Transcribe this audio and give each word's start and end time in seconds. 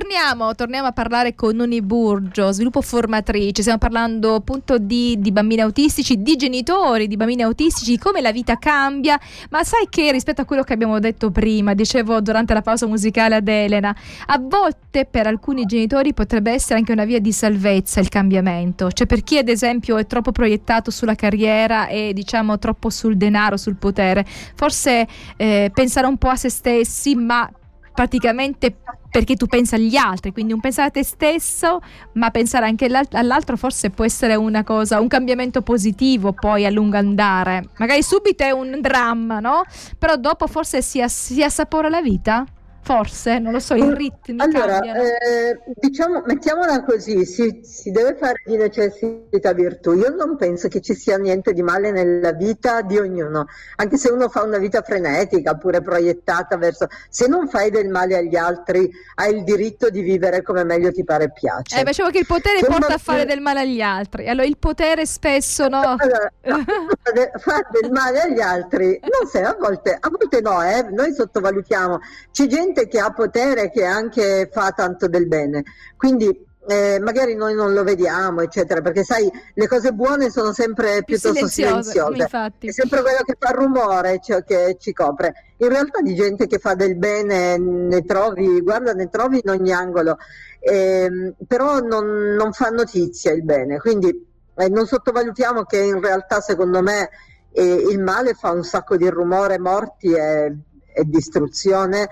torniamo, 0.00 0.54
torniamo 0.54 0.86
a 0.86 0.92
parlare 0.92 1.34
con 1.34 1.54
Noni 1.54 1.82
Burgio, 1.82 2.52
sviluppo 2.52 2.80
formatrice. 2.80 3.60
Stiamo 3.60 3.78
parlando 3.78 4.36
appunto 4.36 4.78
di, 4.78 5.16
di, 5.18 5.30
bambini 5.30 5.60
autistici, 5.60 6.22
di 6.22 6.36
genitori 6.36 7.06
di 7.06 7.18
bambini 7.18 7.42
autistici, 7.42 7.98
come 7.98 8.22
la 8.22 8.32
vita 8.32 8.56
cambia. 8.56 9.20
Ma 9.50 9.62
sai 9.62 9.88
che 9.90 10.10
rispetto 10.10 10.40
a 10.40 10.44
quello 10.46 10.62
che 10.62 10.72
abbiamo 10.72 10.98
detto 11.00 11.30
prima, 11.30 11.74
dicevo 11.74 12.22
durante 12.22 12.54
la 12.54 12.62
pausa 12.62 12.86
musicale 12.86 13.34
ad 13.34 13.48
Elena, 13.48 13.94
a 14.26 14.38
volte 14.38 15.04
per 15.04 15.26
alcuni 15.26 15.66
genitori 15.66 16.14
potrebbe 16.14 16.50
essere 16.50 16.78
anche 16.78 16.92
una 16.92 17.04
via 17.04 17.20
di 17.20 17.32
salvezza 17.32 18.00
il 18.00 18.08
cambiamento. 18.08 18.90
Cioè 18.90 19.06
per 19.06 19.22
chi 19.22 19.36
ad 19.36 19.48
esempio 19.48 19.98
è 19.98 20.06
troppo 20.06 20.32
proiettato 20.32 20.90
sulla 20.90 21.14
carriera 21.14 21.88
e 21.88 22.12
diciamo 22.14 22.58
troppo 22.58 22.88
sul 22.88 23.18
denaro, 23.18 23.58
sul 23.58 23.76
potere, 23.76 24.24
forse 24.54 25.06
eh, 25.36 25.70
pensare 25.74 26.06
un 26.06 26.16
po' 26.16 26.28
a 26.28 26.36
se 26.36 26.48
stessi, 26.48 27.14
ma 27.14 27.50
praticamente 27.92 28.76
perché 29.10 29.34
tu 29.36 29.46
pensi 29.46 29.74
agli 29.74 29.96
altri, 29.96 30.32
quindi 30.32 30.52
un 30.52 30.60
pensare 30.60 30.88
a 30.88 30.90
te 30.90 31.02
stesso, 31.02 31.80
ma 32.14 32.30
pensare 32.30 32.66
anche 32.66 32.86
all'altro 32.86 33.56
forse 33.56 33.90
può 33.90 34.04
essere 34.04 34.36
una 34.36 34.62
cosa, 34.64 35.00
un 35.00 35.08
cambiamento 35.08 35.62
positivo 35.62 36.32
poi 36.32 36.64
a 36.64 36.70
lungo 36.70 36.96
andare. 36.96 37.68
Magari 37.78 38.02
subito 38.02 38.44
è 38.44 38.50
un 38.50 38.78
dramma, 38.80 39.40
no? 39.40 39.62
Però 39.98 40.16
dopo 40.16 40.46
forse 40.46 40.80
si, 40.80 41.02
si 41.08 41.42
assapora 41.42 41.88
la 41.88 42.00
vita. 42.00 42.44
Forse, 42.90 43.38
non 43.38 43.52
lo 43.52 43.60
so, 43.60 43.76
i 43.76 43.94
ritmi 43.94 44.40
allora, 44.42 44.80
eh, 44.80 45.60
diciamo, 45.76 46.24
mettiamola 46.26 46.82
così, 46.82 47.24
si, 47.24 47.60
si, 47.62 47.92
deve 47.92 48.16
fare 48.16 48.42
di 48.44 48.56
necessità 48.56 49.52
virtù. 49.52 49.92
Io 49.92 50.12
non 50.12 50.36
penso 50.36 50.66
che 50.66 50.80
ci 50.80 50.96
sia 50.96 51.16
niente 51.16 51.52
di 51.52 51.62
male 51.62 51.92
nella 51.92 52.32
vita 52.32 52.82
di 52.82 52.98
ognuno, 52.98 53.46
anche 53.76 53.96
se 53.96 54.10
uno 54.10 54.28
fa 54.28 54.42
una 54.42 54.58
vita 54.58 54.82
frenetica, 54.82 55.54
pure 55.54 55.80
proiettata 55.82 56.56
verso... 56.56 56.88
Se 57.08 57.28
non 57.28 57.46
fai 57.46 57.70
del 57.70 57.88
male 57.90 58.16
agli 58.16 58.34
altri, 58.34 58.90
hai 59.14 59.36
il 59.36 59.44
diritto 59.44 59.88
di 59.88 60.00
vivere 60.00 60.42
come 60.42 60.64
meglio 60.64 60.90
ti 60.90 61.04
pare 61.04 61.24
e 61.26 61.32
piace. 61.32 61.78
Eh, 61.78 61.84
dicevo 61.84 62.10
che 62.10 62.18
il 62.18 62.26
potere 62.26 62.58
se 62.58 62.66
porta 62.66 62.94
a 62.94 62.98
fare 62.98 63.24
del 63.24 63.40
male 63.40 63.60
agli 63.60 63.80
altri, 63.80 64.28
allora 64.28 64.46
il 64.46 64.58
potere 64.58 65.06
spesso 65.06 65.68
no... 65.68 65.94
Allora, 65.96 66.28
fare 67.38 67.66
del 67.80 67.92
male 67.92 68.20
agli 68.22 68.40
altri, 68.40 68.98
non 69.00 69.30
sei, 69.30 69.44
a 69.44 69.56
volte, 69.56 69.96
a 69.96 70.08
volte 70.10 70.40
no, 70.40 70.60
eh? 70.60 70.88
noi 70.90 71.14
sottovalutiamo. 71.14 72.00
C'è 72.32 72.46
gente 72.46 72.78
gente 72.80 72.88
che 72.88 72.98
ha 72.98 73.12
potere 73.12 73.70
che 73.70 73.84
anche 73.84 74.48
fa 74.50 74.70
tanto 74.70 75.08
del 75.08 75.26
bene. 75.26 75.64
Quindi 75.96 76.48
eh, 76.66 76.98
magari 77.00 77.34
noi 77.34 77.54
non 77.54 77.72
lo 77.72 77.82
vediamo, 77.82 78.42
eccetera, 78.42 78.80
perché 78.80 79.02
sai, 79.02 79.30
le 79.54 79.66
cose 79.66 79.92
buone 79.92 80.30
sono 80.30 80.52
sempre 80.52 81.02
Più 81.04 81.18
piuttosto 81.18 81.46
silenziose. 81.46 82.24
È 82.24 82.70
sempre 82.70 83.02
quello 83.02 83.22
che 83.24 83.36
fa 83.38 83.50
rumore 83.50 84.20
ciò 84.22 84.40
che 84.42 84.76
ci 84.78 84.92
copre. 84.92 85.34
In 85.58 85.68
realtà 85.68 86.00
di 86.00 86.14
gente 86.14 86.46
che 86.46 86.58
fa 86.58 86.74
del 86.74 86.96
bene 86.96 87.58
ne 87.58 88.04
trovi, 88.04 88.60
guarda, 88.60 88.92
ne 88.92 89.08
trovi 89.08 89.40
in 89.42 89.50
ogni 89.50 89.72
angolo, 89.72 90.18
eh, 90.60 91.34
però 91.46 91.80
non, 91.80 92.34
non, 92.34 92.52
fa 92.52 92.68
notizia 92.68 93.32
il 93.32 93.42
bene. 93.42 93.78
Quindi 93.78 94.08
eh, 94.54 94.68
non 94.68 94.86
sottovalutiamo 94.86 95.64
che 95.64 95.78
in 95.78 96.00
realtà, 96.00 96.40
secondo 96.40 96.82
me, 96.82 97.10
eh, 97.52 97.64
il 97.64 97.98
male 97.98 98.34
fa 98.34 98.52
un 98.52 98.62
sacco 98.62 98.96
di 98.96 99.08
rumore, 99.08 99.58
morti 99.58 100.12
e, 100.12 100.56
e 100.92 101.04
distruzione 101.04 102.08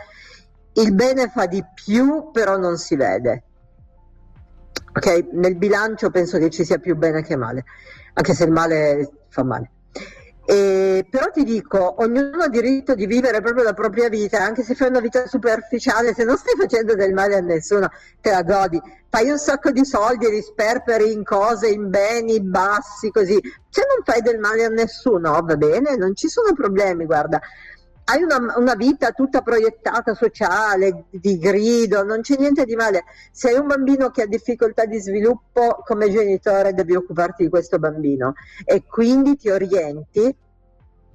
il 0.78 0.94
bene 0.94 1.28
fa 1.28 1.46
di 1.46 1.64
più, 1.74 2.30
però 2.32 2.56
non 2.56 2.76
si 2.76 2.96
vede. 2.96 3.42
Ok, 4.94 5.28
nel 5.32 5.56
bilancio 5.56 6.10
penso 6.10 6.38
che 6.38 6.50
ci 6.50 6.64
sia 6.64 6.78
più 6.78 6.96
bene 6.96 7.22
che 7.22 7.36
male, 7.36 7.64
anche 8.14 8.34
se 8.34 8.44
il 8.44 8.50
male 8.50 9.10
fa 9.28 9.44
male. 9.44 9.70
E, 10.44 11.06
però 11.10 11.30
ti 11.30 11.44
dico, 11.44 12.02
ognuno 12.02 12.42
ha 12.42 12.48
diritto 12.48 12.94
di 12.94 13.06
vivere 13.06 13.42
proprio 13.42 13.64
la 13.64 13.74
propria 13.74 14.08
vita, 14.08 14.42
anche 14.42 14.62
se 14.62 14.74
fai 14.74 14.88
una 14.88 15.00
vita 15.00 15.26
superficiale, 15.26 16.14
se 16.14 16.24
non 16.24 16.38
stai 16.38 16.54
facendo 16.56 16.94
del 16.94 17.12
male 17.12 17.36
a 17.36 17.40
nessuno, 17.40 17.90
te 18.20 18.30
la 18.30 18.42
godi. 18.42 18.80
Fai 19.10 19.28
un 19.28 19.38
sacco 19.38 19.70
di 19.70 19.84
soldi 19.84 20.26
e 20.26 20.30
li 20.30 20.40
sperperi 20.40 21.12
in 21.12 21.22
cose, 21.22 21.68
in 21.68 21.90
beni 21.90 22.40
bassi, 22.40 23.10
così. 23.10 23.38
Se 23.68 23.82
non 23.86 24.02
fai 24.04 24.22
del 24.22 24.38
male 24.38 24.64
a 24.64 24.68
nessuno, 24.68 25.32
va 25.42 25.56
bene, 25.56 25.96
non 25.96 26.14
ci 26.14 26.28
sono 26.28 26.54
problemi, 26.54 27.04
guarda 27.04 27.40
hai 28.10 28.22
una, 28.22 28.56
una, 28.56 28.74
vita 28.74 29.12
tutta 29.12 29.42
proiettata 29.42 30.14
sociale, 30.14 31.04
di 31.10 31.38
grido, 31.38 32.02
non 32.04 32.22
c'è 32.22 32.36
niente 32.38 32.64
di 32.64 32.74
male. 32.74 33.04
Se 33.30 33.48
hai 33.48 33.58
un 33.58 33.66
bambino 33.66 34.10
che 34.10 34.22
ha 34.22 34.26
difficoltà 34.26 34.86
di 34.86 34.98
sviluppo, 34.98 35.82
come 35.84 36.10
genitore 36.10 36.72
devi 36.72 36.94
occuparti 36.94 37.44
di 37.44 37.48
questo 37.50 37.78
bambino 37.78 38.32
e 38.64 38.84
quindi 38.86 39.36
ti 39.36 39.50
orienti 39.50 40.34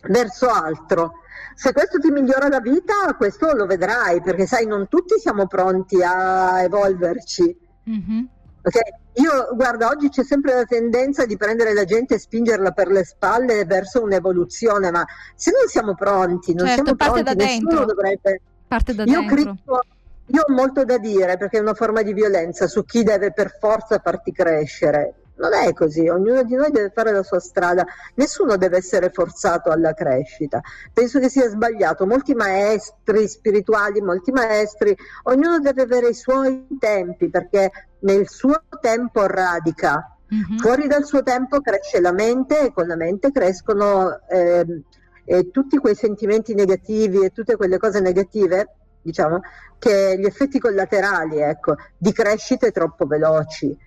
verso 0.08 0.50
altro. 0.50 1.14
Se 1.56 1.74
questo 1.74 1.98
ti 1.98 2.12
migliora 2.12 2.48
la 2.48 2.60
vita, 2.60 3.16
questo 3.18 3.54
lo 3.54 3.66
vedrai, 3.66 4.22
perché 4.22 4.46
sai, 4.46 4.68
non 4.68 4.88
tutti 4.88 5.18
siamo 5.18 5.48
pronti 5.48 6.04
a 6.04 6.62
evolverci. 6.62 7.58
Mm-hmm. 7.90 8.24
Okay? 8.62 9.03
Io, 9.16 9.50
guarda, 9.54 9.90
oggi 9.90 10.10
c'è 10.10 10.24
sempre 10.24 10.56
la 10.56 10.64
tendenza 10.64 11.26
di 11.26 11.38
prendere 11.38 11.74
la 11.74 11.86
gente 11.86 12.16
e 12.16 12.20
spingerla 12.20 12.72
per 12.72 12.88
le 12.88 13.04
spalle 13.04 13.64
verso 13.66 14.02
un'evoluzione, 14.02 14.90
ma 14.90 15.06
se 15.36 15.52
non 15.52 15.68
siamo 15.68 15.94
pronti, 15.94 16.54
non 16.54 16.66
certo, 16.68 16.84
siamo 16.84 16.98
parte 16.98 17.24
pronti, 17.24 17.38
da 17.38 17.44
nessuno 17.46 17.86
dovrebbe... 17.86 18.42
Parte 18.68 18.96
da 18.96 19.04
io 19.04 19.20
dentro. 19.20 19.36
Critico, 19.36 19.82
io 20.28 20.42
ho 20.42 20.52
molto 20.54 20.84
da 20.84 20.98
dire 20.98 21.38
perché 21.38 21.58
è 21.58 21.62
una 21.62 21.76
forma 21.76 22.02
di 22.02 22.14
violenza 22.14 22.68
su 22.68 22.84
chi 22.86 23.04
deve 23.04 23.32
per 23.34 23.56
forza 23.60 24.00
farti 24.00 24.32
crescere. 24.32 25.14
Non 25.36 25.54
è 25.54 25.74
così, 25.74 26.08
ognuno 26.08 26.44
di 26.44 26.54
noi 26.54 26.70
deve 26.70 26.92
fare 26.94 27.12
la 27.12 27.24
sua 27.24 27.40
strada, 27.40 27.86
nessuno 28.16 28.56
deve 28.56 28.78
essere 28.78 29.10
forzato 29.10 29.72
alla 29.72 29.94
crescita. 29.94 30.62
Penso 30.94 31.20
che 31.20 31.28
sia 31.28 31.50
sbagliato, 31.50 32.06
molti 32.06 32.36
maestri 32.36 33.28
spirituali, 33.28 34.00
molti 34.00 34.32
maestri, 34.32 34.96
ognuno 35.24 35.60
deve 35.60 35.82
avere 35.82 36.10
i 36.10 36.14
suoi 36.14 36.68
tempi 36.80 37.30
perché 37.30 37.72
nel 38.00 38.30
suo 38.30 38.62
tempo 38.80 39.26
radica, 39.26 40.18
mm-hmm. 40.34 40.58
fuori 40.60 40.88
dal 40.88 41.06
suo 41.06 41.24
tempo 41.24 41.62
cresce 41.62 42.00
la 42.00 42.12
mente 42.12 42.66
e 42.66 42.72
con 42.72 42.86
la 42.86 42.96
mente 42.96 43.32
crescono 43.32 44.20
eh, 44.30 44.84
eh, 45.26 45.50
tutti 45.50 45.78
quei 45.78 45.96
sentimenti 45.96 46.54
negativi 46.54 47.24
e 47.24 47.32
tutte 47.32 47.56
quelle 47.56 47.80
cose 47.80 48.00
negative 48.02 48.68
diciamo, 49.02 49.42
che 49.80 50.16
gli 50.18 50.26
effetti 50.26 50.60
collaterali 50.60 51.40
ecco, 51.40 51.76
di 51.98 52.14
crescite 52.14 52.72
troppo 52.72 53.06
veloci 53.06 53.78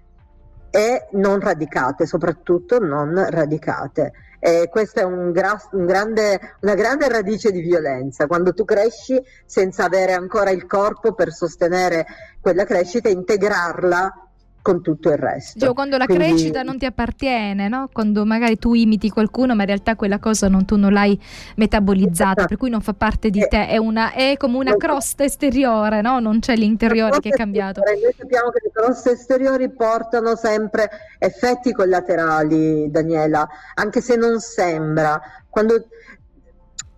e 0.77 1.07
non 1.13 1.41
radicate, 1.41 2.05
soprattutto 2.05 2.79
non 2.79 3.15
radicate. 3.31 4.13
E 4.39 4.69
questa 4.71 5.01
è 5.01 5.05
un 5.05 5.33
gra- 5.33 5.59
un 5.73 5.87
grande, 5.87 6.39
una 6.61 6.75
grande 6.75 7.09
radice 7.09 7.51
di 7.51 7.63
violenza, 7.63 8.27
quando 8.27 8.53
tu 8.53 8.67
cresci 8.67 9.19
senza 9.47 9.85
avere 9.85 10.13
ancora 10.13 10.51
il 10.51 10.67
corpo 10.67 11.15
per 11.15 11.33
sostenere 11.33 12.05
quella 12.43 12.65
crescita, 12.65 13.09
integrarla 13.09 14.26
con 14.67 14.83
tutto 14.83 15.11
il 15.11 15.17
resto. 15.17 15.61
Cioè, 15.61 15.73
quando 15.75 15.97
la 15.97 16.07
Quindi... 16.07 16.25
crescita 16.25 16.65
non 16.65 16.77
ti 16.77 16.87
appartiene, 16.87 17.69
no? 17.69 17.89
quando 17.93 18.27
magari 18.27 18.59
tu 18.59 18.75
imiti 18.75 19.11
qualcuno, 19.11 19.55
ma 19.55 19.61
in 19.61 19.69
realtà 19.69 19.95
quella 19.95 20.19
cosa 20.19 20.49
non, 20.49 20.65
tu 20.65 20.75
non 20.75 20.93
l'hai 20.93 21.17
metabolizzata, 21.55 22.31
esatto. 22.33 22.47
per 22.49 22.57
cui 22.57 22.69
non 22.69 22.81
fa 22.81 22.93
parte 22.93 23.31
di 23.31 23.41
eh. 23.41 23.47
te, 23.47 23.69
è, 23.69 23.77
una, 23.77 24.13
è 24.13 24.35
come 24.37 24.57
una 24.57 24.75
crosta 24.77 25.23
esteriore, 25.23 26.01
no? 26.01 26.19
non 26.19 26.41
c'è 26.41 26.57
l'interiore 26.57 27.21
che 27.21 27.29
è 27.29 27.33
cambiato. 27.33 27.81
Noi 27.81 28.13
sappiamo 28.19 28.51
che 28.51 28.59
le 28.65 28.71
croste 28.73 29.13
esteriori 29.13 29.71
portano 29.71 30.35
sempre 30.35 30.91
effetti 31.21 31.71
collaterali, 31.71 32.91
Daniela, 32.91 33.47
anche 33.75 34.01
se 34.01 34.17
non 34.17 34.41
sembra. 34.41 35.23
Quando 35.49 35.87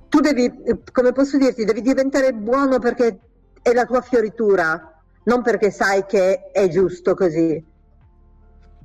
tu 0.08 0.20
devi, 0.20 0.50
come 0.90 1.12
posso 1.12 1.36
dirti, 1.36 1.66
devi 1.66 1.82
diventare 1.82 2.32
buono 2.32 2.78
perché 2.78 3.18
è 3.60 3.74
la 3.74 3.84
tua 3.84 4.00
fioritura 4.00 4.97
non 5.28 5.42
perché 5.42 5.70
sai 5.70 6.04
che 6.06 6.50
è 6.50 6.68
giusto 6.68 7.14
così. 7.14 7.62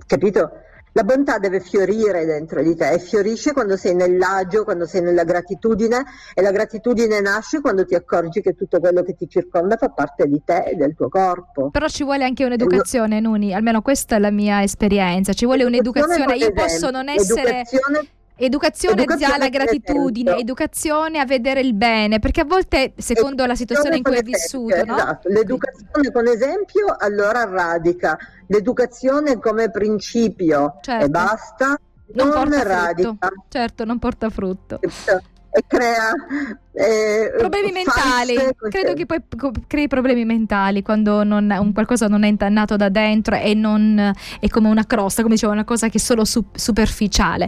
Capito? 0.06 0.52
La 0.96 1.04
bontà 1.04 1.40
deve 1.40 1.60
fiorire 1.60 2.24
dentro 2.24 2.62
di 2.62 2.76
te 2.76 2.92
e 2.92 3.00
fiorisce 3.00 3.52
quando 3.52 3.78
sei 3.78 3.96
nell'agio, 3.96 4.64
quando 4.64 4.86
sei 4.86 5.02
nella 5.02 5.24
gratitudine 5.24 6.04
e 6.36 6.42
la 6.44 6.52
gratitudine 6.52 7.20
nasce 7.20 7.62
quando 7.62 7.84
ti 7.84 7.96
accorgi 7.96 8.42
che 8.42 8.54
tutto 8.54 8.80
quello 8.80 9.02
che 9.02 9.16
ti 9.16 9.28
circonda 9.28 9.76
fa 9.76 9.90
parte 9.90 10.28
di 10.28 10.44
te 10.46 10.66
e 10.66 10.76
del 10.76 10.94
tuo 10.94 11.10
corpo. 11.10 11.72
Però 11.72 11.88
ci 11.88 12.04
vuole 12.04 12.26
anche 12.26 12.46
un'educazione, 12.46 13.20
Nuni, 13.20 13.56
almeno 13.56 13.82
questa 13.82 14.18
è 14.18 14.20
la 14.20 14.30
mia 14.30 14.62
esperienza, 14.62 15.34
ci 15.34 15.46
vuole 15.46 15.64
un'educazione, 15.64 16.36
io 16.36 16.52
posso 16.52 16.92
non 16.92 17.10
essere... 17.10 17.62
Educazione 17.62 18.08
Educazione, 18.36 19.02
educazione 19.02 19.34
alla 19.36 19.50
gratitudine, 19.50 20.38
educazione 20.38 21.20
a 21.20 21.26
vedere 21.26 21.60
il 21.60 21.74
bene, 21.74 22.20
perché 22.20 22.42
a 22.42 22.46
volte, 22.46 22.94
secondo 22.98 23.46
la 23.46 23.56
situazione 23.56 23.98
in 23.98 24.04
cui 24.04 24.16
hai 24.16 24.24
vissuto, 24.24 24.84
no? 24.84 24.96
esatto. 24.96 25.30
l'educazione 25.30 26.12
con 26.12 26.28
esempio 26.28 26.96
allora 26.98 27.44
radica, 27.46 28.18
l'educazione 28.48 29.40
come 29.40 29.70
principio 29.70 30.80
certo. 30.82 31.06
e 31.06 31.10
basta, 31.10 31.80
non, 32.14 32.30
non 32.30 32.64
radica. 32.64 33.10
Frutto. 33.10 33.46
Certo, 33.50 33.86
non 33.86 34.00
porta 34.00 34.30
frutto 34.30 34.80
e 35.56 35.64
crea 35.68 36.12
eh, 36.74 37.32
problemi 37.38 37.72
mentali. 37.72 38.36
Credo 38.70 38.94
che 38.94 39.06
poi 39.06 39.22
crei 39.68 39.88
problemi 39.88 40.26
mentali 40.26 40.82
quando 40.82 41.24
non, 41.24 41.56
un 41.60 41.72
qualcosa 41.74 42.08
non 42.08 42.24
è 42.24 42.50
nato 42.50 42.76
da 42.76 42.90
dentro 42.90 43.36
e 43.36 43.54
non 43.54 44.14
è 44.40 44.48
come 44.48 44.70
una 44.70 44.86
crosta, 44.86 45.22
come 45.22 45.36
dicevo, 45.36 45.54
una 45.54 45.64
cosa 45.64 45.90
che 45.90 45.98
è 45.98 46.02
solo 46.02 46.26
su, 46.26 46.44
superficiale. 46.54 47.48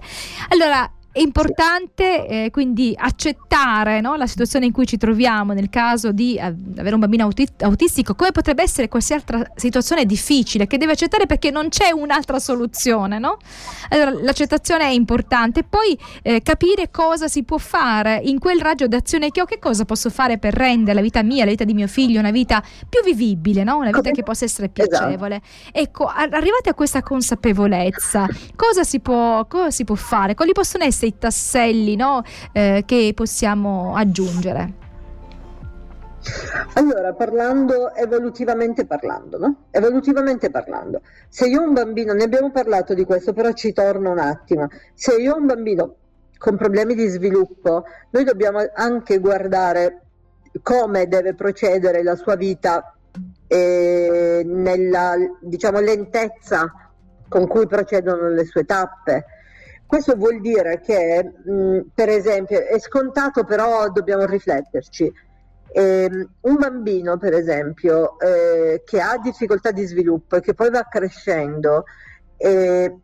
Allora, 0.49 0.89
è 1.15 1.21
importante 1.21 2.27
eh, 2.27 2.49
quindi 2.51 2.93
accettare 2.93 4.01
no, 4.01 4.17
la 4.17 4.27
situazione 4.27 4.65
in 4.65 4.73
cui 4.73 4.85
ci 4.85 4.97
troviamo 4.97 5.53
nel 5.53 5.69
caso 5.69 6.11
di 6.11 6.35
eh, 6.35 6.41
avere 6.41 6.93
un 6.93 6.99
bambino 6.99 7.23
auti- 7.23 7.47
autistico, 7.59 8.15
come 8.15 8.33
potrebbe 8.33 8.63
essere 8.63 8.89
qualsiasi 8.89 9.21
altra 9.21 9.49
situazione 9.55 10.05
difficile 10.05 10.67
che 10.67 10.77
deve 10.77 10.91
accettare 10.91 11.25
perché 11.25 11.51
non 11.51 11.69
c'è 11.69 11.91
un'altra 11.91 12.37
soluzione. 12.37 13.17
No? 13.17 13.37
Allora, 13.91 14.11
l'accettazione 14.11 14.83
è 14.83 14.89
importante. 14.89 15.63
Poi 15.63 15.97
eh, 16.21 16.41
capire 16.41 16.91
cosa 16.91 17.29
si 17.29 17.43
può 17.43 17.59
fare 17.59 18.19
in 18.21 18.37
quel 18.37 18.59
raggio 18.59 18.89
d'azione 18.89 19.31
che 19.31 19.39
ho, 19.39 19.45
che 19.45 19.57
cosa 19.57 19.85
posso 19.85 20.09
fare 20.09 20.37
per 20.37 20.53
rendere 20.53 20.95
la 20.95 21.01
vita 21.01 21.23
mia, 21.23 21.45
la 21.45 21.51
vita 21.51 21.63
di 21.63 21.73
mio 21.73 21.87
figlio, 21.87 22.19
una 22.19 22.31
vita 22.31 22.61
più 22.89 23.01
vivibile, 23.05 23.63
no? 23.63 23.77
una 23.77 23.91
vita 23.91 24.11
che 24.11 24.23
possa 24.23 24.43
essere 24.43 24.69
esatto. 24.73 25.05
piacevole. 25.05 25.41
Ecco, 25.71 26.07
arrivati 26.07 26.67
a 26.67 26.73
questa 26.73 27.01
consapevolezza, 27.01 28.27
cosa 28.57 28.83
si 28.83 28.99
può, 28.99 29.45
cosa 29.45 29.71
si 29.71 29.85
può 29.85 29.95
fare? 29.95 30.35
Quali 30.35 30.51
possono 30.51 30.83
essere 30.83 31.03
i 31.05 31.17
tasselli 31.17 31.95
no, 31.95 32.21
eh, 32.51 32.83
che 32.85 33.11
possiamo 33.15 33.95
aggiungere? 33.95 34.83
Allora, 36.73 37.13
parlando 37.13 37.93
evolutivamente 37.93 38.85
parlando, 38.85 39.37
no? 39.37 39.55
Evolutivamente 39.69 40.49
parlando, 40.49 41.01
se 41.29 41.47
io 41.47 41.61
ho 41.61 41.63
un 41.63 41.73
bambino, 41.73 42.13
ne 42.13 42.23
abbiamo 42.23 42.51
parlato 42.51 42.93
di 42.93 43.05
questo, 43.05 43.31
però 43.31 43.51
ci 43.51 43.73
torno 43.73 44.11
un 44.11 44.19
attimo, 44.19 44.67
se 44.93 45.15
io 45.15 45.33
ho 45.33 45.37
un 45.37 45.45
bambino 45.45 45.95
con 46.37 46.57
problemi 46.57 46.95
di 46.95 47.07
sviluppo, 47.07 47.83
noi 48.09 48.23
dobbiamo 48.23 48.59
anche 48.73 49.19
guardare 49.19 50.01
come 50.61 51.07
deve 51.07 51.35
procedere 51.35 52.01
la 52.01 52.15
sua 52.15 52.35
vita 52.35 52.95
eh, 53.47 54.41
nella 54.45 55.15
diciamo, 55.41 55.79
lentezza 55.79 56.71
con 57.27 57.47
cui 57.47 57.67
procedono 57.67 58.29
le 58.29 58.45
sue 58.45 58.65
tappe 58.65 59.25
questo 59.85 60.15
vuol 60.15 60.41
dire 60.41 60.79
che, 60.79 61.23
mh, 61.23 61.79
per 61.93 62.09
esempio, 62.09 62.65
è 62.65 62.79
scontato, 62.79 63.43
però 63.43 63.89
dobbiamo 63.89 64.25
rifletterci. 64.25 65.11
Eh, 65.71 66.27
un 66.41 66.55
bambino, 66.55 67.17
per 67.17 67.33
esempio, 67.33 68.17
eh, 68.19 68.81
che 68.85 69.01
ha 69.01 69.17
difficoltà 69.17 69.71
di 69.71 69.85
sviluppo 69.85 70.37
e 70.37 70.41
che 70.41 70.53
poi 70.53 70.69
va 70.69 70.83
crescendo, 70.83 71.83
eh, 72.37 72.95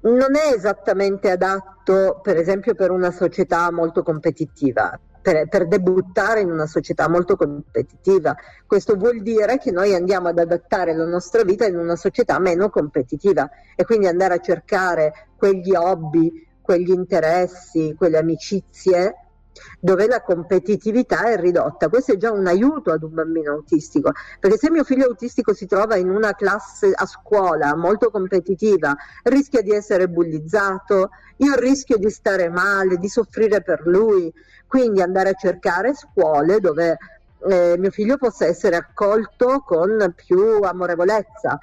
non 0.00 0.36
è 0.36 0.54
esattamente 0.54 1.30
adatto, 1.30 2.20
per 2.22 2.36
esempio, 2.36 2.74
per 2.74 2.90
una 2.90 3.10
società 3.10 3.70
molto 3.70 4.02
competitiva 4.02 4.98
per, 5.26 5.48
per, 5.48 5.66
debuttare 5.66 6.38
in 6.38 6.52
una 6.52 6.66
società 6.66 7.08
molto 7.08 7.34
competitiva. 7.34 8.36
Questo 8.64 8.94
vuol 8.94 9.22
dire 9.22 9.58
che 9.58 9.72
noi 9.72 9.92
andiamo 9.92 10.28
ad 10.28 10.38
adattare 10.38 10.94
la 10.94 11.04
nostra 11.04 11.42
vita 11.42 11.66
in 11.66 11.76
una 11.76 11.96
società 11.96 12.38
meno 12.38 12.70
competitiva 12.70 13.50
e 13.74 13.84
quindi 13.84 14.06
andare 14.06 14.34
a 14.34 14.38
cercare 14.38 15.30
quegli 15.36 15.74
hobby, 15.74 16.46
quegli 16.62 16.90
interessi, 16.90 17.96
quelle 17.98 18.18
amicizie 18.18 19.25
dove 19.80 20.06
la 20.06 20.22
competitività 20.22 21.24
è 21.24 21.36
ridotta. 21.38 21.88
Questo 21.88 22.12
è 22.12 22.16
già 22.16 22.30
un 22.30 22.46
aiuto 22.46 22.90
ad 22.90 23.02
un 23.02 23.14
bambino 23.14 23.52
autistico, 23.52 24.12
perché 24.40 24.56
se 24.56 24.70
mio 24.70 24.84
figlio 24.84 25.06
autistico 25.06 25.54
si 25.54 25.66
trova 25.66 25.96
in 25.96 26.10
una 26.10 26.34
classe 26.34 26.92
a 26.94 27.06
scuola 27.06 27.74
molto 27.74 28.10
competitiva, 28.10 28.94
rischia 29.24 29.62
di 29.62 29.72
essere 29.72 30.08
bullizzato, 30.08 31.10
io 31.38 31.54
rischio 31.56 31.98
di 31.98 32.10
stare 32.10 32.48
male, 32.48 32.96
di 32.96 33.08
soffrire 33.08 33.62
per 33.62 33.86
lui, 33.86 34.32
quindi 34.66 35.02
andare 35.02 35.30
a 35.30 35.34
cercare 35.34 35.94
scuole 35.94 36.60
dove 36.60 36.98
eh, 37.48 37.76
mio 37.78 37.90
figlio 37.90 38.16
possa 38.16 38.46
essere 38.46 38.76
accolto 38.76 39.60
con 39.60 40.12
più 40.14 40.60
amorevolezza, 40.62 41.58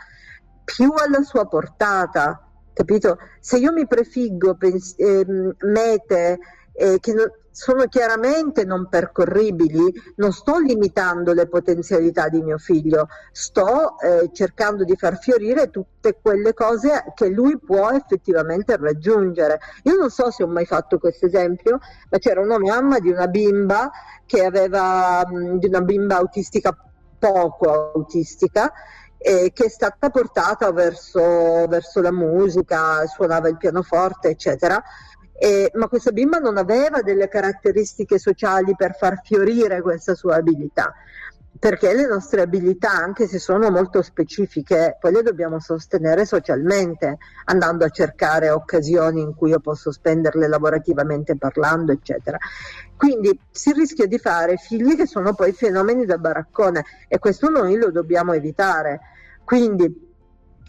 più 0.64 0.92
alla 0.96 1.22
sua 1.24 1.46
portata, 1.48 2.48
capito? 2.74 3.18
Se 3.40 3.58
io 3.58 3.72
mi 3.72 3.86
prefiggo 3.88 4.56
pens- 4.56 4.96
eh, 4.98 5.26
mete 5.60 6.40
eh, 6.74 7.00
che 7.00 7.14
non, 7.14 7.30
sono 7.54 7.86
chiaramente 7.86 8.66
non 8.66 8.88
percorribili, 8.90 9.94
non 10.16 10.32
sto 10.32 10.58
limitando 10.58 11.34
le 11.34 11.48
potenzialità 11.48 12.28
di 12.28 12.42
mio 12.42 12.58
figlio, 12.58 13.08
sto 13.32 14.00
eh, 14.00 14.32
cercando 14.34 14.84
di 14.84 14.96
far 14.96 15.20
fiorire 15.20 15.70
tutte 15.70 16.18
quelle 16.20 16.56
cose 16.56 17.14
che 17.14 17.28
lui 17.30 17.60
può 17.60 17.92
effettivamente 17.92 18.76
raggiungere. 18.76 19.60
Io 19.84 19.96
non 19.96 20.10
so 20.10 20.32
se 20.32 20.42
ho 20.42 20.48
mai 20.48 20.66
fatto 20.66 20.98
questo 20.98 21.28
esempio, 21.28 21.78
ma 22.10 22.18
c'era 22.18 22.42
una 22.42 22.58
mamma 22.58 22.98
di 22.98 23.12
una 23.12 23.28
bimba 23.28 23.92
che 24.26 24.44
aveva 24.44 25.24
mh, 25.24 25.60
di 25.60 25.68
una 25.68 25.82
bimba 25.82 26.18
autistica 26.18 26.76
poco 27.20 27.94
autistica 27.94 28.74
eh, 29.20 29.52
che 29.54 29.66
è 29.66 29.70
stata 29.70 30.10
portata 30.10 30.72
verso, 30.72 31.68
verso 31.68 32.02
la 32.02 32.12
musica, 32.12 33.06
suonava 33.06 33.48
il 33.48 33.58
pianoforte, 33.58 34.30
eccetera 34.30 34.84
eh, 35.44 35.70
ma 35.74 35.90
questa 35.90 36.14
bimba 36.14 36.38
non 36.38 36.56
aveva 36.56 37.02
delle 37.02 37.28
caratteristiche 37.28 38.18
sociali 38.18 38.78
per 38.78 38.96
far 38.96 39.20
fiorire 39.26 39.82
questa 39.82 40.16
sua 40.16 40.36
abilità 40.36 40.94
perché 41.60 41.94
le 41.94 42.08
nostre 42.08 42.42
abilità, 42.42 42.92
anche 42.92 43.28
se 43.28 43.40
sono 43.40 43.70
molto 43.70 44.02
specifiche, 44.02 44.98
poi 45.00 45.14
le 45.14 45.22
dobbiamo 45.22 45.60
sostenere 45.60 46.26
socialmente, 46.26 47.18
andando 47.46 47.86
a 47.86 47.90
cercare 47.90 48.50
occasioni 48.50 49.22
in 49.22 49.36
cui 49.36 49.52
io 49.52 49.60
posso 49.60 49.92
spenderle 49.92 50.48
lavorativamente 50.48 51.38
parlando, 51.38 51.92
eccetera. 51.92 52.38
Quindi 52.98 53.40
si 53.52 53.72
rischia 53.72 54.08
di 54.08 54.18
fare 54.18 54.58
figli 54.58 54.96
che 54.96 55.06
sono 55.06 55.36
poi 55.36 55.54
fenomeni 55.54 56.06
da 56.06 56.18
baraccone 56.18 56.84
e 57.08 57.20
questo 57.20 57.50
noi 57.50 57.78
lo 57.78 57.92
dobbiamo 57.92 58.34
evitare. 58.34 59.00
Quindi 59.46 60.13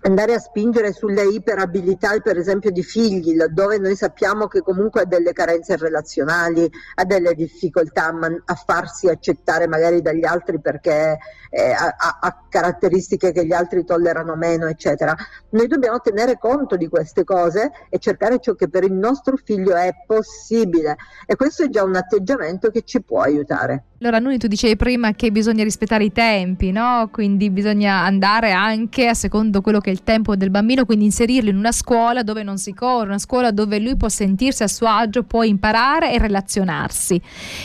andare 0.04 0.34
a 0.34 0.38
spingere 0.38 0.92
sulle 0.92 1.24
iperabilità, 1.24 2.18
per 2.20 2.36
esempio, 2.36 2.70
di 2.70 2.82
figli, 2.82 3.36
laddove 3.36 3.78
noi 3.78 3.96
sappiamo 3.96 4.46
che 4.46 4.60
comunque 4.60 5.02
ha 5.02 5.04
delle 5.04 5.32
carenze 5.32 5.76
relazionali, 5.76 6.70
ha 6.96 7.04
delle 7.04 7.34
difficoltà 7.34 8.12
a, 8.44 8.54
farsi 8.54 9.08
accettare 9.08 9.66
magari 9.66 10.02
dagli 10.02 10.24
altri 10.24 10.60
perché 10.60 11.18
eh, 11.48 11.72
ha, 11.72 11.96
ha, 12.20 12.44
caratteristiche 12.48 13.32
che 13.32 13.46
gli 13.46 13.52
altri 13.52 13.84
tollerano 13.84 14.36
meno, 14.36 14.66
eccetera. 14.66 15.14
Noi 15.50 15.66
dobbiamo 15.66 16.00
tenere 16.00 16.38
conto 16.38 16.76
di 16.76 16.88
queste 16.88 17.24
cose 17.24 17.70
e 17.88 17.98
cercare 17.98 18.40
ciò 18.40 18.52
che 18.54 18.68
per 18.68 18.84
il 18.84 18.92
nostro 18.92 19.36
figlio 19.36 19.74
è 19.74 19.90
possibile 20.06 20.96
e 21.26 21.34
questo 21.36 21.64
è 21.64 21.68
già 21.68 21.82
un 21.82 21.96
atteggiamento 21.96 22.70
che 22.70 22.82
ci 22.82 23.02
può 23.02 23.20
aiutare. 23.20 23.84
Allora, 24.04 24.18
Nuni, 24.18 24.36
tu 24.36 24.48
dicevi 24.48 24.76
prima 24.76 25.12
che 25.12 25.32
bisogna 25.32 25.64
rispettare 25.64 26.04
i 26.04 26.12
tempi, 26.12 26.72
no? 26.72 27.08
Quindi 27.10 27.48
bisogna 27.48 28.04
andare 28.04 28.52
anche 28.52 29.06
a 29.06 29.14
secondo 29.14 29.62
quello 29.62 29.80
che 29.80 29.88
è 29.88 29.92
il 29.94 30.02
tempo 30.02 30.36
del 30.36 30.50
bambino, 30.50 30.84
quindi 30.84 31.06
inserirlo 31.06 31.48
in 31.48 31.56
una 31.56 31.72
scuola 31.72 32.22
dove 32.22 32.42
non 32.42 32.58
si 32.58 32.74
corre, 32.74 33.06
una 33.06 33.18
scuola 33.18 33.50
dove 33.50 33.78
lui 33.78 33.96
può 33.96 34.10
sentirsi 34.10 34.62
a 34.62 34.68
suo 34.68 34.88
agio, 34.88 35.22
può 35.22 35.42
imparare 35.42 36.12
e 36.12 36.18
relazionarsi. 36.18 37.18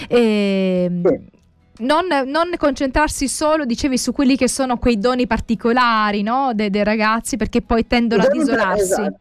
E... 0.08 0.88
Ehm, 0.90 1.02
sì. 1.06 1.38
Non, 1.80 2.06
non, 2.26 2.52
concentrarsi 2.58 3.28
solo, 3.28 3.66
dicevi, 3.66 3.98
su 3.98 4.14
quelli 4.14 4.38
che 4.38 4.48
sono 4.48 4.78
quei 4.78 4.98
doni 4.98 5.28
particolari 5.28 6.22
no? 6.22 6.52
dei, 6.54 6.70
dei 6.70 6.86
ragazzi, 6.86 7.36
perché 7.36 7.62
poi 7.62 7.86
tendono 7.86 8.24
ad 8.24 8.34
isolarsi. 8.34 8.84
Esatto. 8.84 9.20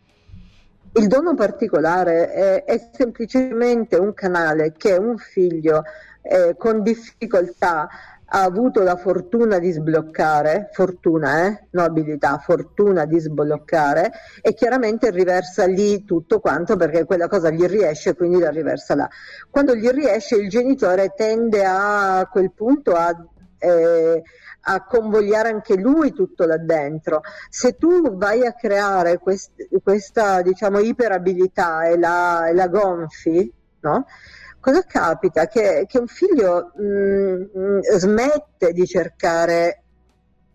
Il 0.98 1.06
dono 1.06 1.34
particolare 1.34 2.32
è, 2.32 2.64
è, 2.64 2.90
semplicemente 2.92 3.94
un 3.96 4.12
canale 4.14 4.72
che 4.76 4.94
un 4.94 5.16
figlio 5.16 5.84
eh, 6.22 6.56
con 6.58 6.82
difficoltà 6.82 7.88
ha 8.30 8.42
avuto 8.42 8.82
la 8.82 8.96
fortuna 8.96 9.60
di 9.60 9.70
sbloccare, 9.70 10.70
fortuna, 10.72 11.46
eh? 11.46 11.66
no 11.70 11.82
abilità, 11.82 12.38
fortuna 12.38 13.04
di 13.04 13.20
sbloccare 13.20 14.10
e 14.42 14.54
chiaramente 14.54 15.10
riversa 15.10 15.66
lì 15.66 16.04
tutto 16.04 16.40
quanto 16.40 16.74
perché 16.74 17.04
quella 17.04 17.28
cosa 17.28 17.50
gli 17.50 17.64
riesce 17.64 18.16
quindi 18.16 18.40
la 18.40 18.50
riversa 18.50 18.96
là. 18.96 19.08
Quando 19.48 19.76
gli 19.76 19.88
riesce 19.90 20.34
il 20.34 20.48
genitore 20.48 21.14
tende 21.16 21.64
a, 21.64 22.18
a 22.18 22.26
quel 22.26 22.50
punto 22.50 22.92
a, 22.94 23.16
eh, 23.58 24.22
a 24.60 24.84
convogliare 24.84 25.48
anche 25.48 25.76
lui 25.76 26.12
tutto 26.12 26.44
là 26.44 26.58
dentro. 26.58 27.22
Se 27.48 27.76
tu 27.76 28.16
vai 28.16 28.46
a 28.46 28.52
creare 28.52 29.18
quest, 29.18 29.52
questa 29.82 30.42
diciamo 30.42 30.78
iperabilità 30.78 31.84
e 31.84 31.98
la, 31.98 32.48
e 32.48 32.54
la 32.54 32.68
gonfi, 32.68 33.52
no? 33.80 34.06
cosa 34.60 34.82
capita? 34.86 35.46
Che, 35.46 35.86
che 35.88 35.98
un 35.98 36.06
figlio 36.06 36.72
mh, 36.76 36.82
mm, 36.82 37.42
mm, 37.58 37.80
smette 37.80 38.72
di 38.72 38.86
cercare 38.86 39.82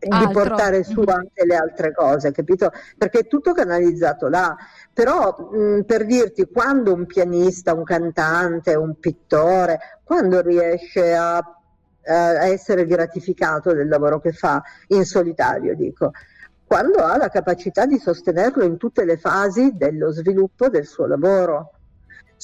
Altro. 0.08 0.28
di 0.28 0.34
portare 0.34 0.84
su 0.84 1.00
mm-hmm. 1.00 1.10
anche 1.10 1.46
le 1.46 1.56
altre 1.56 1.94
cose, 1.94 2.32
capito? 2.32 2.72
Perché 2.98 3.20
è 3.20 3.28
tutto 3.28 3.54
canalizzato 3.54 4.28
là. 4.28 4.56
Però 4.92 5.50
mh, 5.52 5.84
per 5.86 6.06
dirti, 6.06 6.48
quando 6.52 6.94
un 6.94 7.06
pianista, 7.06 7.74
un 7.74 7.84
cantante, 7.84 8.76
un 8.76 9.00
pittore, 9.00 10.02
quando 10.04 10.42
riesce 10.42 11.16
a, 11.16 11.42
a 12.06 12.46
essere 12.48 12.86
gratificato 12.86 13.74
del 13.74 13.88
lavoro 13.88 14.20
che 14.20 14.32
fa 14.32 14.62
in 14.88 15.06
solitario, 15.06 15.76
dico, 15.76 16.12
quando 16.66 17.04
ha 17.04 17.18
la 17.18 17.30
capacità 17.30 17.86
di 17.86 18.00
sostenerlo 18.00 18.64
in 18.64 18.78
tutte 18.78 19.06
le 19.06 19.18
fasi 19.18 19.72
dello 19.76 20.12
sviluppo 20.12 20.70
del 20.70 20.86
suo 20.86 21.06
lavoro 21.06 21.72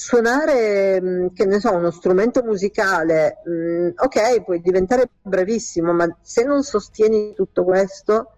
suonare, 0.00 0.98
mm, 0.98 1.26
che 1.34 1.44
ne 1.44 1.60
so, 1.60 1.74
uno 1.74 1.90
strumento 1.90 2.42
musicale, 2.42 3.42
mm, 3.46 3.88
ok, 3.96 4.44
puoi 4.44 4.62
diventare 4.62 5.10
bravissimo, 5.20 5.92
ma 5.92 6.08
se 6.22 6.42
non 6.42 6.62
sostieni 6.62 7.34
tutto 7.34 7.64
questo 7.64 8.32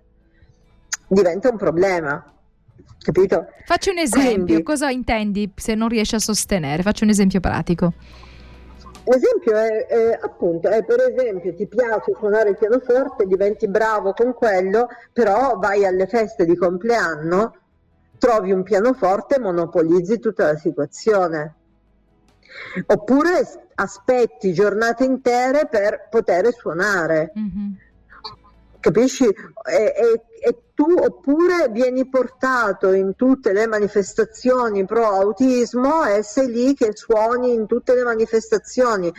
diventa 1.06 1.50
un 1.50 1.56
problema. 1.56 2.26
capito? 2.98 3.46
Faccio 3.64 3.90
un 3.90 3.98
esempio, 3.98 4.44
Quindi, 4.44 4.62
cosa 4.62 4.88
intendi 4.88 5.52
se 5.56 5.74
non 5.74 5.88
riesci 5.88 6.14
a 6.14 6.20
sostenere? 6.20 6.82
Faccio 6.82 7.02
un 7.02 7.10
esempio 7.10 7.40
pratico. 7.40 7.92
L'esempio 9.04 9.56
è, 9.56 9.86
è, 9.86 10.18
appunto, 10.20 10.68
è 10.68 10.84
per 10.84 11.00
esempio 11.00 11.54
ti 11.54 11.66
piace 11.66 12.12
suonare 12.16 12.50
il 12.50 12.58
pianoforte, 12.58 13.26
diventi 13.26 13.68
bravo 13.68 14.12
con 14.12 14.32
quello, 14.32 14.88
però 15.12 15.56
vai 15.58 15.84
alle 15.84 16.06
feste 16.06 16.44
di 16.44 16.56
compleanno, 16.56 17.56
trovi 18.18 18.52
un 18.52 18.62
pianoforte 18.62 19.36
e 19.36 19.40
monopolizzi 19.40 20.20
tutta 20.20 20.52
la 20.52 20.56
situazione. 20.56 21.54
Oppure 22.86 23.48
aspetti 23.74 24.52
giornate 24.52 25.04
intere 25.04 25.66
per 25.66 26.06
poter 26.08 26.52
suonare. 26.52 27.32
Mm-hmm 27.36 27.72
capisci? 28.82 29.24
E, 29.24 29.34
e, 29.74 30.22
e, 30.40 30.58
tu 30.74 30.92
oppure 30.92 31.68
vieni 31.70 32.06
portato 32.08 32.92
in 32.92 33.14
tutte 33.16 33.52
le 33.52 33.66
manifestazioni 33.66 34.84
pro 34.84 35.06
autismo 35.06 36.04
e 36.04 36.22
sei 36.22 36.50
lì 36.50 36.74
che 36.74 36.90
suoni 36.94 37.54
in 37.54 37.66
tutte 37.66 37.94
le 37.94 38.02
manifestazioni, 38.02 39.10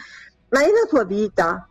ma 0.49 0.61
è 0.61 0.67
la 0.67 0.85
tua 0.87 1.05
vita, 1.05 1.67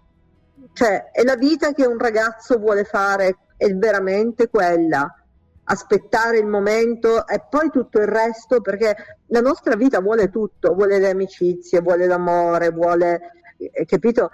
cioè 0.73 1.11
è 1.13 1.23
la 1.23 1.37
vita 1.37 1.73
che 1.73 1.87
un 1.87 1.99
ragazzo 1.99 2.59
vuole 2.59 2.85
fare, 2.85 3.37
è 3.57 3.71
veramente 3.75 4.49
quella 4.49 5.15
aspettare 5.65 6.39
il 6.39 6.47
momento 6.47 7.27
e 7.27 7.45
poi 7.49 7.71
tutto 7.71 8.01
il 8.01 8.09
resto 8.09 8.61
perché 8.61 9.21
la 9.27 9.41
nostra 9.41 9.77
vita 9.77 10.01
vuole 10.01 10.29
tutto, 10.31 10.75
vuole 10.75 10.99
le 10.99 11.11
amicizie, 11.11 11.81
vuole 11.81 12.07
l'amore, 12.07 12.71
vuole, 12.71 13.21
eh, 13.57 13.85
capito? 13.85 14.31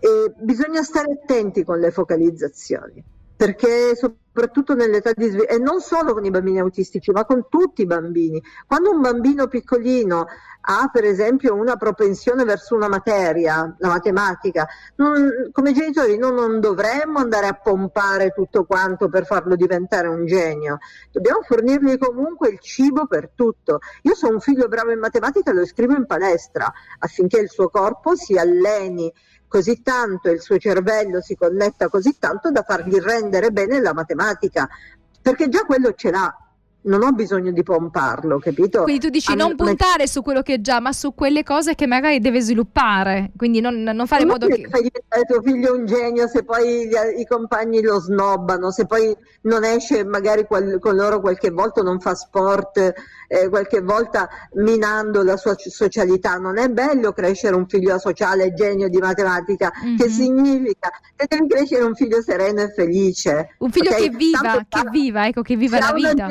E 0.00 0.32
bisogna 0.38 0.82
stare 0.82 1.12
attenti 1.12 1.64
con 1.64 1.78
le 1.78 1.90
focalizzazioni, 1.90 3.02
perché 3.36 3.96
soprattutto 3.96 4.74
nell'età 4.74 5.12
di 5.12 5.26
sviluppo, 5.26 5.50
e 5.50 5.58
non 5.58 5.80
solo 5.80 6.12
con 6.12 6.24
i 6.24 6.30
bambini 6.30 6.60
autistici, 6.60 7.10
ma 7.10 7.24
con 7.24 7.46
tutti 7.48 7.82
i 7.82 7.86
bambini. 7.86 8.40
Quando 8.66 8.90
un 8.90 9.00
bambino 9.00 9.48
piccolino 9.48 10.26
ha 10.70 10.90
per 10.92 11.04
esempio 11.04 11.54
una 11.54 11.76
propensione 11.76 12.44
verso 12.44 12.74
una 12.74 12.88
materia, 12.88 13.74
la 13.78 13.88
matematica, 13.88 14.68
non, 14.96 15.48
come 15.50 15.72
genitori 15.72 16.18
noi 16.18 16.34
non 16.34 16.60
dovremmo 16.60 17.18
andare 17.18 17.46
a 17.46 17.54
pompare 17.54 18.30
tutto 18.30 18.64
quanto 18.64 19.08
per 19.08 19.24
farlo 19.24 19.56
diventare 19.56 20.08
un 20.08 20.26
genio, 20.26 20.78
dobbiamo 21.10 21.40
fornirgli 21.42 21.96
comunque 21.96 22.50
il 22.50 22.58
cibo 22.60 23.06
per 23.06 23.30
tutto. 23.34 23.78
Io 24.02 24.14
sono 24.14 24.34
un 24.34 24.40
figlio 24.40 24.68
bravo 24.68 24.92
in 24.92 24.98
matematica 24.98 25.52
lo 25.52 25.62
iscrivo 25.62 25.94
in 25.94 26.06
palestra 26.06 26.70
affinché 26.98 27.40
il 27.40 27.48
suo 27.48 27.68
corpo 27.68 28.14
si 28.14 28.36
alleni 28.36 29.12
così 29.48 29.82
tanto 29.82 30.30
il 30.30 30.40
suo 30.40 30.58
cervello 30.58 31.20
si 31.20 31.34
connetta 31.34 31.88
così 31.88 32.18
tanto 32.18 32.50
da 32.50 32.62
fargli 32.62 32.98
rendere 33.00 33.50
bene 33.50 33.80
la 33.80 33.94
matematica, 33.94 34.68
perché 35.20 35.48
già 35.48 35.64
quello 35.64 35.94
ce 35.94 36.10
l'ha. 36.10 36.47
Non 36.88 37.02
ho 37.02 37.12
bisogno 37.12 37.52
di 37.52 37.62
pomparlo, 37.62 38.38
capito? 38.38 38.82
Quindi 38.82 39.00
tu 39.00 39.10
dici 39.10 39.30
a 39.32 39.34
non 39.34 39.54
puntare 39.56 40.06
su 40.06 40.22
quello 40.22 40.42
che 40.42 40.60
già, 40.60 40.80
ma 40.80 40.92
su 40.92 41.14
quelle 41.14 41.42
cose 41.42 41.74
che 41.74 41.86
magari 41.86 42.18
deve 42.18 42.40
sviluppare. 42.40 43.30
Quindi 43.36 43.60
non, 43.60 43.82
non 43.82 44.06
fare 44.06 44.22
in 44.22 44.28
modo 44.28 44.46
che. 44.46 44.66
Fai 44.70 44.82
diventare 44.82 45.24
tuo 45.28 45.42
figlio 45.42 45.74
un 45.74 45.84
genio 45.84 46.26
se 46.28 46.44
poi 46.44 46.88
gli, 46.88 47.20
i 47.20 47.26
compagni 47.26 47.82
lo 47.82 48.00
snobbano, 48.00 48.70
se 48.70 48.86
poi 48.86 49.14
non 49.42 49.64
esce 49.64 50.04
magari 50.04 50.44
qual, 50.44 50.78
con 50.80 50.96
loro 50.96 51.20
qualche 51.20 51.50
volta, 51.50 51.82
non 51.82 52.00
fa 52.00 52.14
sport 52.14 52.94
eh, 53.28 53.48
qualche 53.48 53.80
volta 53.80 54.28
minando 54.54 55.22
la 55.22 55.36
sua 55.36 55.54
socialità. 55.58 56.36
Non 56.36 56.58
è 56.58 56.68
bello 56.68 57.12
crescere 57.12 57.54
un 57.54 57.68
figlio 57.68 57.94
asociale 57.94 58.54
genio 58.54 58.88
di 58.88 58.98
matematica, 58.98 59.70
mm-hmm. 59.84 59.96
che 59.96 60.08
significa 60.08 60.90
che 61.14 61.26
devi 61.28 61.48
crescere 61.48 61.84
un 61.84 61.94
figlio 61.94 62.22
sereno 62.22 62.62
e 62.62 62.72
felice. 62.72 63.54
Un 63.58 63.70
figlio 63.70 63.90
okay? 63.90 64.08
che 64.08 64.16
viva, 64.16 64.40
Tanto 64.40 64.66
che 64.68 64.90
viva, 64.90 65.26
ecco, 65.26 65.42
che 65.42 65.56
viva 65.56 65.78
la 65.78 65.92
vita. 65.92 66.26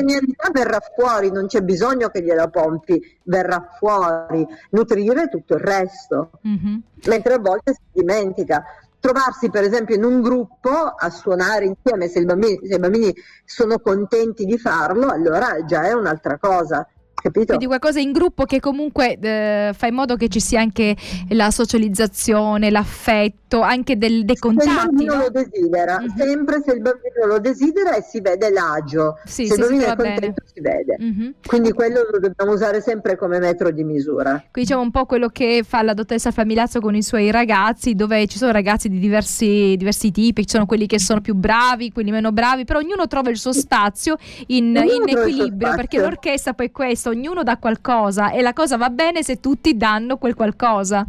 Verrà 0.51 0.79
fuori, 0.95 1.31
non 1.31 1.47
c'è 1.47 1.61
bisogno 1.61 2.09
che 2.09 2.21
gliela 2.21 2.47
pompi, 2.47 3.01
verrà 3.23 3.75
fuori, 3.77 4.45
nutrire 4.71 5.27
tutto 5.27 5.55
il 5.55 5.59
resto. 5.61 6.31
Mm-hmm. 6.47 6.77
Mentre 7.07 7.33
a 7.33 7.39
volte 7.39 7.73
si 7.73 7.81
dimentica 7.91 8.63
trovarsi 8.99 9.49
per 9.49 9.63
esempio 9.63 9.95
in 9.95 10.03
un 10.03 10.21
gruppo 10.21 10.69
a 10.69 11.09
suonare 11.09 11.65
insieme, 11.65 12.07
se 12.07 12.19
i 12.19 12.25
bambini, 12.25 12.59
se 12.67 12.75
i 12.75 12.79
bambini 12.79 13.15
sono 13.45 13.79
contenti 13.79 14.45
di 14.45 14.57
farlo, 14.57 15.09
allora 15.09 15.63
già 15.65 15.83
è 15.83 15.93
un'altra 15.93 16.37
cosa. 16.37 16.87
Capito? 17.19 17.47
Quindi 17.47 17.65
qualcosa 17.65 17.99
in 17.99 18.11
gruppo 18.11 18.45
che 18.45 18.59
comunque 18.59 19.17
eh, 19.19 19.71
fa 19.75 19.87
in 19.87 19.95
modo 19.95 20.15
che 20.15 20.27
ci 20.27 20.39
sia 20.39 20.61
anche 20.61 20.95
la 21.29 21.49
socializzazione, 21.49 22.69
l'affetto, 22.69 23.59
anche 23.61 23.97
del, 23.97 24.23
dei 24.23 24.35
contatti. 24.35 24.69
Se 24.69 24.75
il 24.75 24.85
bambino 24.85 25.15
no? 25.15 25.21
lo 25.21 25.29
desidera, 25.31 25.99
mm-hmm. 25.99 26.15
sempre 26.15 26.61
se 26.63 26.73
il 26.73 26.81
bambino 26.81 27.25
lo 27.25 27.39
desidera 27.39 27.95
e 27.95 28.03
si 28.03 28.21
vede 28.21 28.51
l'agio, 28.51 29.17
sì, 29.25 29.47
se 29.47 29.55
il 29.55 29.59
bambino 29.59 29.83
è 29.83 29.95
contento 29.95 30.19
bene. 30.19 30.51
si 30.53 30.61
vede. 30.61 30.97
Mm-hmm. 31.01 31.29
Quindi 31.43 31.71
quello 31.71 32.07
lo 32.11 32.19
dobbiamo 32.19 32.51
usare 32.51 32.81
sempre 32.81 33.17
come 33.17 33.39
metro 33.39 33.71
di 33.71 33.83
misura. 33.83 34.29
Quindi 34.29 34.69
diciamo 34.69 34.81
un 34.83 34.91
po' 34.91 35.05
quello 35.05 35.29
che 35.29 35.63
fa 35.67 35.81
la 35.81 35.95
dottoressa 35.95 36.29
Familazzo 36.29 36.79
con 36.79 36.93
i 36.93 37.01
suoi 37.01 37.31
ragazzi, 37.31 37.95
dove 37.95 38.27
ci 38.27 38.37
sono 38.37 38.51
ragazzi 38.51 38.89
di 38.89 38.99
diversi, 38.99 39.75
diversi 39.75 40.11
tipi, 40.11 40.45
ci 40.45 40.53
sono 40.53 40.67
quelli 40.67 40.85
che 40.85 40.99
sono 40.99 41.19
più 41.21 41.33
bravi, 41.33 41.91
quelli 41.91 42.11
meno 42.11 42.31
bravi, 42.31 42.63
però 42.63 42.77
ognuno 42.77 43.07
trova 43.07 43.31
il 43.31 43.37
suo 43.37 43.53
spazio 43.53 44.17
in, 44.47 44.67
in 44.67 45.03
equilibrio, 45.07 45.73
perché 45.75 45.99
l'orchestra 45.99 46.53
poi 46.53 46.67
è 46.67 46.71
questo 46.71 47.15
ognuno 47.17 47.43
dà 47.43 47.57
qualcosa 47.57 48.31
e 48.31 48.41
la 48.41 48.53
cosa 48.53 48.77
va 48.77 48.89
bene 48.89 49.23
se 49.23 49.39
tutti 49.39 49.75
danno 49.75 50.17
quel 50.17 50.35
qualcosa. 50.35 51.05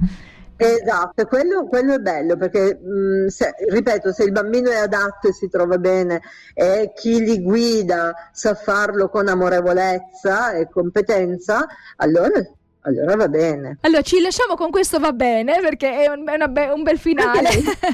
Esatto, 0.60 1.24
quello, 1.26 1.66
quello, 1.68 1.94
è 1.94 1.98
bello 1.98 2.36
perché, 2.36 2.74
mh, 2.74 3.28
se, 3.28 3.54
ripeto, 3.68 4.12
se 4.12 4.24
il 4.24 4.32
bambino 4.32 4.70
è 4.70 4.76
adatto 4.76 5.28
e 5.28 5.32
si 5.32 5.48
trova 5.48 5.78
bene 5.78 6.20
e 6.52 6.92
chi 6.96 7.20
li 7.20 7.40
guida 7.40 8.12
sa 8.32 8.54
farlo 8.54 9.08
con 9.08 9.28
amorevolezza 9.28 10.54
e 10.54 10.68
competenza, 10.68 11.64
allora 11.96 12.42
allora 12.82 13.16
va 13.16 13.28
bene. 13.28 13.78
Allora 13.82 14.02
ci 14.02 14.20
lasciamo 14.20 14.54
con 14.54 14.70
questo 14.70 14.98
va 14.98 15.12
bene 15.12 15.60
perché 15.60 16.04
è 16.04 16.08
un, 16.08 16.26
è 16.26 16.46
be- 16.48 16.70
un 16.70 16.82
bel 16.82 16.98
finale 16.98 17.50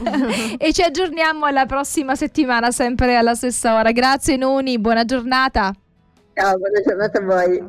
e 0.56 0.72
ci 0.72 0.82
aggiorniamo 0.82 1.46
alla 1.46 1.66
prossima 1.66 2.14
settimana 2.14 2.70
sempre 2.70 3.16
alla 3.16 3.34
stessa 3.34 3.74
ora. 3.74 3.90
Grazie 3.90 4.36
Nuni, 4.36 4.78
buona 4.78 5.04
giornata. 5.04 5.74
Ciao, 6.34 6.58
buona 6.58 6.80
giornata 6.80 7.18
a 7.18 7.22
voi. 7.22 7.68